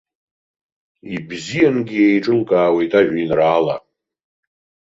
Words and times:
Ибзиангьы 1.15 1.95
еиҿылкаауеит 2.05 2.91
ажәеинраала. 2.99 3.75